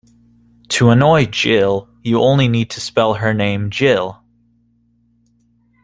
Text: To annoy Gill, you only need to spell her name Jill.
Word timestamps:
To 0.69 0.89
annoy 0.89 1.27
Gill, 1.27 1.87
you 2.01 2.21
only 2.21 2.47
need 2.47 2.71
to 2.71 2.81
spell 2.81 3.13
her 3.13 3.35
name 3.35 3.69
Jill. 3.69 4.23